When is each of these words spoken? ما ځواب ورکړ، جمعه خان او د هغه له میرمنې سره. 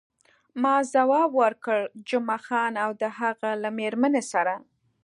ما 0.61 0.75
ځواب 0.93 1.29
ورکړ، 1.41 1.79
جمعه 2.09 2.39
خان 2.45 2.73
او 2.83 2.89
د 3.01 3.03
هغه 3.19 3.49
له 3.63 3.69
میرمنې 3.79 4.23
سره. 4.31 4.53